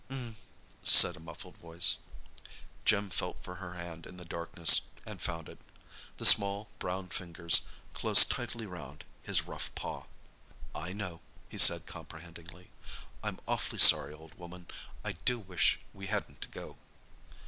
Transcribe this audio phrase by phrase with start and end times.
[0.09, 0.35] "'M,"
[0.81, 1.97] said a muffled voice.
[2.85, 5.59] Jim felt for her hand in the darkness—and found it.
[6.17, 7.61] The small, brown fingers
[7.93, 10.05] closed tightly round his rough paw.
[10.73, 12.71] "I know," he said comprehendingly.
[13.23, 14.65] "I'm awfully sorry, old woman.
[15.05, 16.77] I do wish we hadn't to go."